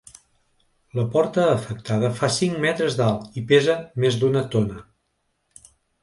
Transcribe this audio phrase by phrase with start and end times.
[0.99, 4.79] La porta afectada fa cinc metres d’alt i pesa més d’una tona.